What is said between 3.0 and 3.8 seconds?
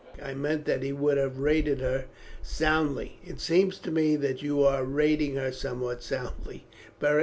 "It seemed